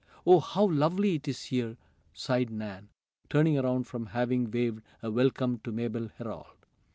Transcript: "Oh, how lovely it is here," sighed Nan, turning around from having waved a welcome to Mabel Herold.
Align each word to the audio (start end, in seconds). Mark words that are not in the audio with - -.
"Oh, 0.25 0.39
how 0.39 0.65
lovely 0.67 1.13
it 1.13 1.27
is 1.27 1.43
here," 1.43 1.77
sighed 2.11 2.49
Nan, 2.49 2.89
turning 3.29 3.59
around 3.59 3.83
from 3.83 4.07
having 4.07 4.49
waved 4.49 4.81
a 5.03 5.11
welcome 5.11 5.59
to 5.59 5.71
Mabel 5.71 6.09
Herold. 6.17 6.65